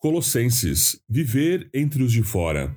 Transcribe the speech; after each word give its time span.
Colossenses 0.00 0.98
Viver 1.06 1.68
entre 1.74 2.02
os 2.02 2.10
de 2.10 2.22
fora. 2.22 2.74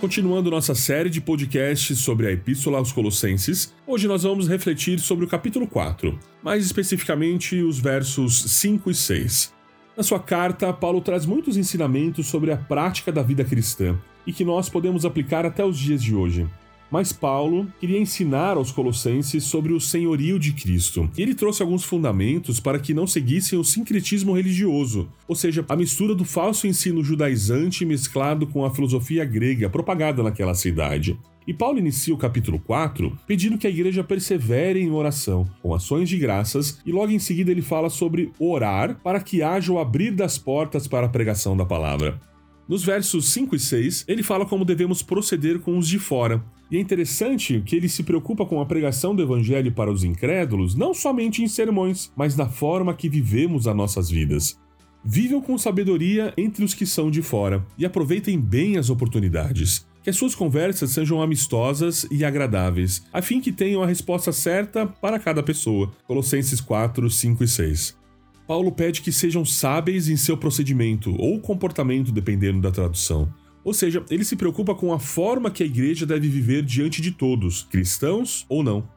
Continuando 0.00 0.50
nossa 0.50 0.74
série 0.74 1.10
de 1.10 1.20
podcasts 1.20 1.98
sobre 1.98 2.26
a 2.26 2.32
Epístola 2.32 2.78
aos 2.78 2.90
Colossenses, 2.90 3.74
hoje 3.86 4.08
nós 4.08 4.22
vamos 4.22 4.48
refletir 4.48 4.98
sobre 4.98 5.26
o 5.26 5.28
capítulo 5.28 5.66
4, 5.66 6.18
mais 6.42 6.64
especificamente 6.64 7.62
os 7.62 7.78
versos 7.78 8.42
5 8.44 8.90
e 8.90 8.94
6. 8.94 9.52
Na 9.94 10.02
sua 10.02 10.20
carta, 10.20 10.72
Paulo 10.72 11.02
traz 11.02 11.26
muitos 11.26 11.58
ensinamentos 11.58 12.28
sobre 12.28 12.50
a 12.50 12.56
prática 12.56 13.12
da 13.12 13.22
vida 13.22 13.44
cristã 13.44 13.94
e 14.26 14.32
que 14.32 14.42
nós 14.42 14.70
podemos 14.70 15.04
aplicar 15.04 15.44
até 15.44 15.62
os 15.62 15.78
dias 15.78 16.02
de 16.02 16.14
hoje. 16.14 16.48
Mas 16.92 17.10
Paulo 17.10 17.66
queria 17.80 17.98
ensinar 17.98 18.58
aos 18.58 18.70
colossenses 18.70 19.44
sobre 19.44 19.72
o 19.72 19.80
senhorio 19.80 20.38
de 20.38 20.52
Cristo. 20.52 21.08
E 21.16 21.22
ele 21.22 21.34
trouxe 21.34 21.62
alguns 21.62 21.82
fundamentos 21.82 22.60
para 22.60 22.78
que 22.78 22.92
não 22.92 23.06
seguissem 23.06 23.58
o 23.58 23.64
sincretismo 23.64 24.34
religioso, 24.34 25.08
ou 25.26 25.34
seja, 25.34 25.64
a 25.70 25.74
mistura 25.74 26.14
do 26.14 26.26
falso 26.26 26.66
ensino 26.66 27.02
judaizante 27.02 27.86
mesclado 27.86 28.46
com 28.46 28.62
a 28.62 28.74
filosofia 28.74 29.24
grega 29.24 29.70
propagada 29.70 30.22
naquela 30.22 30.54
cidade. 30.54 31.18
E 31.46 31.54
Paulo 31.54 31.78
inicia 31.78 32.12
o 32.12 32.18
capítulo 32.18 32.58
4 32.58 33.18
pedindo 33.26 33.56
que 33.56 33.66
a 33.66 33.70
igreja 33.70 34.04
persevere 34.04 34.78
em 34.78 34.90
oração, 34.90 35.48
com 35.62 35.74
ações 35.74 36.10
de 36.10 36.18
graças, 36.18 36.78
e 36.84 36.92
logo 36.92 37.10
em 37.10 37.18
seguida 37.18 37.50
ele 37.50 37.62
fala 37.62 37.88
sobre 37.88 38.30
orar 38.38 39.00
para 39.02 39.18
que 39.18 39.42
haja 39.42 39.72
o 39.72 39.78
abrir 39.78 40.10
das 40.10 40.36
portas 40.36 40.86
para 40.86 41.06
a 41.06 41.10
pregação 41.10 41.56
da 41.56 41.64
palavra. 41.64 42.20
Nos 42.68 42.84
versos 42.84 43.30
5 43.30 43.56
e 43.56 43.58
6, 43.58 44.04
ele 44.06 44.22
fala 44.22 44.46
como 44.46 44.64
devemos 44.64 45.02
proceder 45.02 45.58
com 45.58 45.76
os 45.78 45.88
de 45.88 45.98
fora. 45.98 46.42
E 46.72 46.78
é 46.78 46.80
interessante 46.80 47.62
que 47.66 47.76
ele 47.76 47.86
se 47.86 48.02
preocupa 48.02 48.46
com 48.46 48.58
a 48.58 48.64
pregação 48.64 49.14
do 49.14 49.20
evangelho 49.20 49.70
para 49.70 49.92
os 49.92 50.04
incrédulos, 50.04 50.74
não 50.74 50.94
somente 50.94 51.42
em 51.42 51.46
sermões, 51.46 52.10
mas 52.16 52.34
na 52.34 52.48
forma 52.48 52.94
que 52.94 53.10
vivemos 53.10 53.68
as 53.68 53.76
nossas 53.76 54.08
vidas. 54.08 54.58
Vivam 55.04 55.42
com 55.42 55.58
sabedoria 55.58 56.32
entre 56.34 56.64
os 56.64 56.72
que 56.72 56.86
são 56.86 57.10
de 57.10 57.20
fora 57.20 57.62
e 57.76 57.84
aproveitem 57.84 58.40
bem 58.40 58.78
as 58.78 58.88
oportunidades. 58.88 59.86
Que 60.02 60.08
as 60.08 60.16
suas 60.16 60.34
conversas 60.34 60.92
sejam 60.92 61.20
amistosas 61.20 62.06
e 62.10 62.24
agradáveis, 62.24 63.04
a 63.12 63.20
fim 63.20 63.38
que 63.38 63.52
tenham 63.52 63.82
a 63.82 63.86
resposta 63.86 64.32
certa 64.32 64.86
para 64.86 65.18
cada 65.18 65.42
pessoa. 65.42 65.92
Colossenses 66.06 66.58
4, 66.58 67.10
5 67.10 67.44
e 67.44 67.48
6. 67.48 67.98
Paulo 68.46 68.72
pede 68.72 69.02
que 69.02 69.12
sejam 69.12 69.44
sábeis 69.44 70.08
em 70.08 70.16
seu 70.16 70.38
procedimento 70.38 71.14
ou 71.18 71.38
comportamento, 71.38 72.10
dependendo 72.10 72.62
da 72.62 72.70
tradução. 72.70 73.30
Ou 73.64 73.72
seja, 73.72 74.04
ele 74.10 74.24
se 74.24 74.36
preocupa 74.36 74.74
com 74.74 74.92
a 74.92 74.98
forma 74.98 75.50
que 75.50 75.62
a 75.62 75.66
igreja 75.66 76.04
deve 76.04 76.28
viver 76.28 76.62
diante 76.62 77.00
de 77.00 77.12
todos, 77.12 77.62
cristãos 77.70 78.44
ou 78.48 78.62
não. 78.62 78.88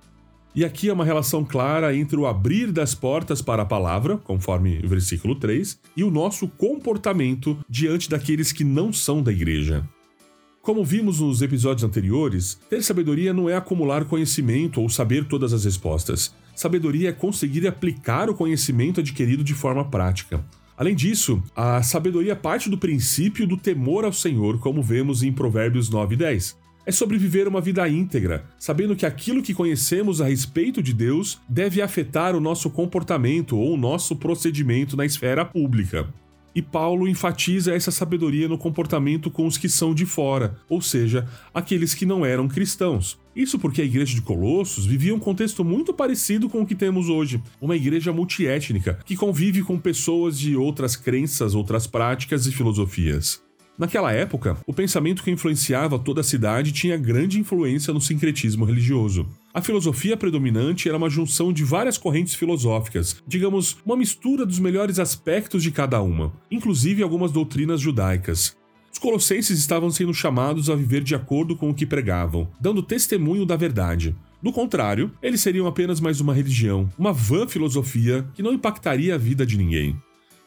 E 0.56 0.64
aqui 0.64 0.88
é 0.88 0.94
uma 0.94 1.04
relação 1.04 1.44
clara 1.44 1.96
entre 1.96 2.16
o 2.16 2.26
abrir 2.26 2.72
das 2.72 2.96
portas 2.96 3.42
para 3.42 3.64
a 3.64 3.66
palavra, 3.66 4.18
conforme 4.18 4.80
o 4.84 4.88
versículo 4.88 5.36
3, 5.36 5.78
e 5.98 6.04
o 6.04 6.10
nosso 6.10 6.48
comportamento 6.48 7.58
diante 7.70 8.10
daqueles 8.10 8.54
que 8.54 8.64
não 8.64 8.94
são 8.94 9.22
da 9.22 9.34
igreja. 9.34 9.86
Como 10.62 10.84
vimos 10.84 11.20
nos 11.20 11.44
episódios 11.44 11.84
anteriores, 11.84 12.58
ter 12.70 12.82
sabedoria 12.82 13.34
não 13.34 13.48
é 13.48 13.56
acumular 13.56 14.06
conhecimento 14.06 14.82
ou 14.82 14.90
saber 14.90 15.26
todas 15.26 15.54
as 15.54 15.66
respostas. 15.66 16.34
Sabedoria 16.56 17.10
é 17.10 17.12
conseguir 17.12 17.68
aplicar 17.68 18.30
o 18.30 18.34
conhecimento 18.34 19.02
adquirido 19.02 19.44
de 19.44 19.54
forma 19.54 19.84
prática. 19.84 20.44
Além 20.78 20.94
disso, 20.94 21.42
a 21.56 21.82
sabedoria 21.82 22.36
parte 22.36 22.70
do 22.70 22.78
princípio 22.78 23.48
do 23.48 23.56
temor 23.56 24.04
ao 24.04 24.12
Senhor, 24.12 24.60
como 24.60 24.84
vemos 24.84 25.24
em 25.24 25.32
Provérbios 25.32 25.90
9 25.90 26.16
e 26.16 26.18
10. 26.18 26.58
É 26.86 26.92
sobre 26.92 27.18
viver 27.18 27.48
uma 27.48 27.62
vida 27.62 27.88
íntegra, 27.88 28.46
sabendo 28.60 28.96
que 28.96 29.06
aquilo 29.06 29.42
que 29.42 29.54
conhecemos 29.54 30.22
a 30.22 30.28
respeito 30.28 30.84
de 30.84 30.94
Deus 30.94 31.42
deve 31.48 31.82
afetar 31.82 32.36
o 32.36 32.42
nosso 32.42 32.70
comportamento 32.70 33.58
ou 33.58 33.74
o 33.74 33.78
nosso 33.78 34.16
procedimento 34.18 34.96
na 34.98 35.06
esfera 35.06 35.46
pública. 35.46 36.08
E 36.56 36.62
Paulo 36.62 37.06
enfatiza 37.06 37.74
essa 37.74 37.92
sabedoria 37.92 38.48
no 38.48 38.58
comportamento 38.58 39.30
com 39.30 39.46
os 39.46 39.58
que 39.58 39.68
são 39.68 39.94
de 39.94 40.06
fora, 40.06 40.58
ou 40.70 40.82
seja, 40.82 41.28
aqueles 41.54 41.94
que 41.94 42.06
não 42.06 42.26
eram 42.26 42.48
cristãos. 42.48 43.20
Isso 43.36 43.60
porque 43.60 43.82
a 43.82 43.86
igreja 43.86 44.16
de 44.16 44.22
Colossos 44.22 44.86
vivia 44.86 45.14
um 45.14 45.20
contexto 45.20 45.66
muito 45.66 45.94
parecido 45.94 46.48
com 46.48 46.62
o 46.62 46.66
que 46.66 46.74
temos 46.74 47.10
hoje, 47.10 47.44
uma 47.60 47.76
igreja 47.76 48.14
multiétnica 48.14 48.98
que 49.06 49.18
convive 49.18 49.62
com 49.62 49.78
pessoas 49.78 50.40
de 50.40 50.56
outras 50.56 50.96
crenças, 50.96 51.54
outras 51.54 51.86
práticas 51.86 52.48
e 52.48 52.52
filosofias. 52.54 53.44
Naquela 53.78 54.14
época, 54.14 54.58
o 54.66 54.74
pensamento 54.74 55.22
que 55.22 55.30
influenciava 55.30 56.00
toda 56.00 56.22
a 56.22 56.24
cidade 56.24 56.72
tinha 56.72 56.96
grande 56.96 57.40
influência 57.40 57.94
no 57.94 58.00
sincretismo 58.00 58.64
religioso. 58.64 59.28
A 59.54 59.62
filosofia 59.62 60.16
predominante 60.16 60.88
era 60.88 60.98
uma 60.98 61.10
junção 61.10 61.52
de 61.52 61.64
várias 61.66 61.98
correntes 61.98 62.36
filosóficas, 62.36 63.22
digamos, 63.28 63.78
uma 63.86 63.98
mistura 63.98 64.46
dos 64.46 64.60
melhores 64.60 64.98
aspectos 64.98 65.62
de 65.62 65.72
cada 65.72 66.02
uma, 66.02 66.32
inclusive 66.50 67.04
algumas 67.04 67.34
doutrinas 67.34 67.82
judaicas. 67.82 68.56
Os 68.94 69.00
colossenses 69.00 69.60
estavam 69.60 69.92
sendo 69.92 70.14
chamados 70.14 70.70
a 70.70 70.76
viver 70.76 71.04
de 71.04 71.14
acordo 71.14 71.54
com 71.54 71.70
o 71.70 71.74
que 71.74 71.86
pregavam, 71.86 72.48
dando 72.62 72.82
testemunho 72.82 73.46
da 73.46 73.58
verdade. 73.58 74.16
Do 74.42 74.54
contrário, 74.54 75.12
eles 75.22 75.42
seriam 75.42 75.68
apenas 75.68 76.00
mais 76.00 76.22
uma 76.22 76.34
religião, 76.34 76.90
uma 76.98 77.12
vã 77.12 77.46
filosofia 77.46 78.26
que 78.34 78.42
não 78.42 78.54
impactaria 78.54 79.16
a 79.16 79.18
vida 79.18 79.46
de 79.46 79.58
ninguém. 79.58 79.98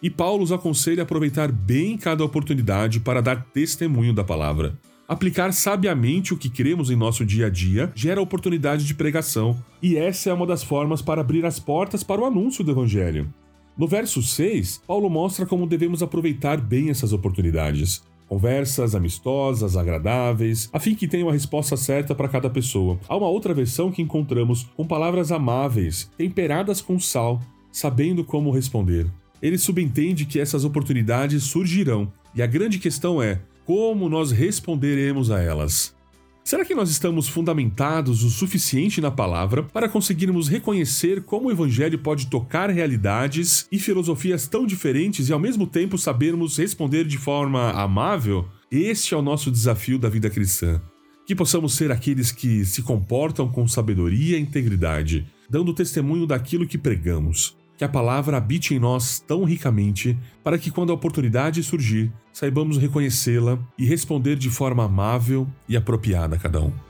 E 0.01 0.09
Paulo 0.09 0.45
os 0.45 0.53
aconselha 0.53 1.03
a 1.03 1.05
aproveitar 1.05 1.51
bem 1.51 1.97
cada 1.97 2.25
oportunidade 2.25 3.01
para 3.01 3.21
dar 3.21 3.45
testemunho 3.53 4.15
da 4.15 4.23
palavra. 4.23 4.79
Aplicar 5.09 5.53
sabiamente 5.53 6.33
o 6.33 6.37
que 6.37 6.49
cremos 6.49 6.91
em 6.91 6.97
nosso 6.97 7.25
dia 7.25 7.47
a 7.47 7.51
dia 7.51 7.91
gera 7.95 8.21
oportunidade 8.21 8.85
de 8.85 8.95
pregação, 8.95 9.57
e 9.83 9.97
essa 9.97 10.31
é 10.31 10.33
uma 10.33 10.47
das 10.47 10.63
formas 10.63 11.03
para 11.03 11.21
abrir 11.21 11.45
as 11.45 11.59
portas 11.59 12.05
para 12.05 12.21
o 12.21 12.27
anúncio 12.27 12.63
do 12.63 12.71
Evangelho. 12.71 13.33
No 13.77 13.89
verso 13.89 14.23
6, 14.23 14.83
Paulo 14.87 15.09
mostra 15.09 15.47
como 15.47 15.67
devemos 15.67 16.03
aproveitar 16.03 16.61
bem 16.61 16.91
essas 16.91 17.13
oportunidades. 17.13 18.03
Conversas 18.29 18.95
amistosas, 18.95 19.77
agradáveis, 19.77 20.69
a 20.73 20.79
fim 20.79 20.95
que 20.95 21.09
tenham 21.09 21.31
a 21.31 21.33
resposta 21.33 21.77
certa 21.77 22.15
para 22.15 22.29
cada 22.29 22.51
pessoa. 22.51 23.01
Há 23.09 23.17
uma 23.17 23.29
outra 23.29 23.55
versão 23.55 23.91
que 23.91 24.03
encontramos 24.03 24.69
com 24.77 24.87
palavras 24.87 25.33
amáveis, 25.33 26.11
temperadas 26.19 26.81
com 26.83 27.01
sal, 27.01 27.41
sabendo 27.73 28.23
como 28.23 28.51
responder. 28.51 29.11
Ele 29.43 29.59
subentende 29.59 30.25
que 30.25 30.41
essas 30.41 30.65
oportunidades 30.65 31.45
surgirão, 31.45 32.13
e 32.35 32.43
a 32.43 32.47
grande 32.47 32.79
questão 32.79 33.23
é 33.23 33.41
como 33.65 34.09
nós 34.09 34.31
responderemos 34.31 35.31
a 35.31 35.41
elas. 35.41 35.95
Será 36.43 36.65
que 36.65 36.75
nós 36.75 36.89
estamos 36.89 37.29
fundamentados 37.29 38.25
o 38.25 38.31
suficiente 38.31 39.03
na 39.03 39.11
palavra 39.11 39.63
para 39.63 39.87
conseguirmos 39.87 40.49
reconhecer 40.49 41.23
como 41.23 41.49
o 41.49 41.53
Evangelho 41.53 41.99
pode 41.99 42.29
tocar 42.29 42.71
realidades 42.71 43.69
e 43.71 43.79
filosofias 43.79 44.49
tão 44.49 44.65
diferentes 44.65 45.29
e 45.29 45.33
ao 45.35 45.39
mesmo 45.39 45.67
tempo 45.67 45.99
sabermos 45.99 46.57
responder 46.57 47.05
de 47.05 47.19
forma 47.19 47.73
amável? 47.73 48.47
Este 48.71 49.13
é 49.13 49.17
o 49.19 49.21
nosso 49.21 49.51
desafio 49.51 49.99
da 49.99 50.09
vida 50.09 50.31
cristã. 50.31 50.81
Que 51.27 51.35
possamos 51.35 51.75
ser 51.75 51.93
aqueles 51.93 52.33
que 52.33 52.65
se 52.65 52.81
comportam 52.81 53.47
com 53.47 53.69
sabedoria 53.69 54.39
e 54.39 54.41
integridade, 54.41 55.27
dando 55.51 55.75
testemunho 55.75 56.27
daquilo 56.27 56.67
que 56.67 56.79
pregamos 56.79 57.59
que 57.79 57.85
a 57.85 57.89
palavra 57.89 58.37
habite 58.37 58.75
em 58.75 58.79
nós 58.81 59.21
tão 59.21 59.45
ricamente, 59.45 60.19
para 60.43 60.59
que 60.59 60.69
quando 60.69 60.91
a 60.91 60.95
oportunidade 60.95 61.63
surgir, 61.63 62.13
saibamos 62.33 62.77
reconhecê-la 62.77 63.57
e 63.79 63.87
responder 63.87 64.35
de 64.35 64.51
forma 64.51 64.85
amável 64.85 65.47
e 65.69 65.77
apropriada 65.77 66.35
a 66.35 66.39
cada 66.41 66.61
um. 66.61 66.88